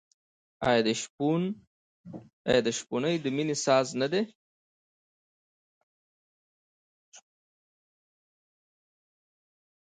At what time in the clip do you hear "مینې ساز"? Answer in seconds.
3.35-3.87